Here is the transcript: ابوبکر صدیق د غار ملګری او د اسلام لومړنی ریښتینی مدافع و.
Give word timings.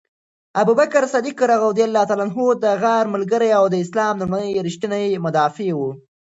ابوبکر 0.61 1.03
صدیق 1.13 1.39
د 2.61 2.65
غار 2.81 3.05
ملګری 3.15 3.49
او 3.59 3.63
د 3.69 3.75
اسلام 3.83 4.13
لومړنی 4.21 4.61
ریښتینی 4.67 5.05
مدافع 5.25 5.69
و. 5.73 5.79